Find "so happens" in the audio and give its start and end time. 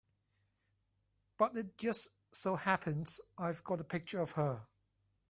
2.33-3.21